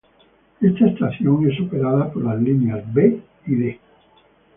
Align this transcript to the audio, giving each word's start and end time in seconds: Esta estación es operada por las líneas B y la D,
Esta 0.59 0.87
estación 0.87 1.47
es 1.47 1.59
operada 1.59 2.11
por 2.11 2.23
las 2.25 2.41
líneas 2.41 2.81
B 2.91 3.21
y 3.45 3.51
la 3.55 3.65
D, 3.65 3.79